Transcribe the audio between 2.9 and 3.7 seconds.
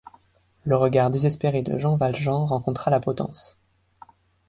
potence